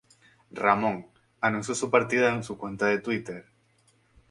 Ramón, 0.49 1.05
anunció 1.41 1.75
su 1.75 1.91
partida 1.91 2.33
en 2.33 2.41
su 2.41 2.57
cuenta 2.57 2.87
de 2.87 3.01
Twitter. 3.01 3.45